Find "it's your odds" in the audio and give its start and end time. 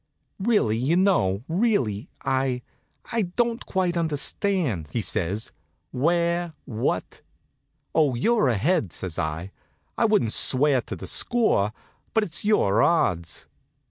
12.23-13.45